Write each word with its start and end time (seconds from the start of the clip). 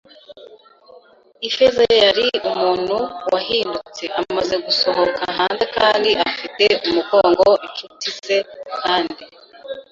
Ifeza 1.47 1.83
yari 2.03 2.25
umuntu 2.51 2.97
wahindutse 3.31 4.03
amaze 4.19 4.55
gusohoka 4.65 5.21
hanze 5.37 5.65
kandi 5.77 6.09
afite 6.29 6.65
umugongo 6.87 7.47
inshuti 7.67 8.07
ze 8.23 8.37
kandi 8.79 9.23